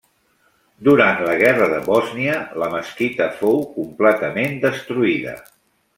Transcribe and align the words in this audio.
Durant 0.87 1.19
la 1.27 1.35
guerra 1.41 1.67
de 1.73 1.77
Bòsnia, 1.89 2.39
la 2.63 2.71
mesquita 2.77 3.29
fou 3.43 3.61
completament 3.79 4.57
destruïda. 4.65 5.37